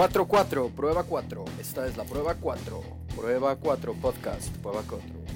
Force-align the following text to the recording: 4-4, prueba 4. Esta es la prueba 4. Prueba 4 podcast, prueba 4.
4-4, 0.00 0.70
prueba 0.70 1.02
4. 1.02 1.44
Esta 1.60 1.86
es 1.86 1.98
la 1.98 2.04
prueba 2.04 2.34
4. 2.34 2.82
Prueba 3.14 3.54
4 3.56 3.92
podcast, 4.00 4.48
prueba 4.62 4.80
4. 4.88 5.29